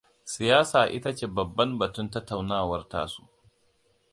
[0.33, 3.21] Siyasa ita ce babban batun tattaunawar tasu.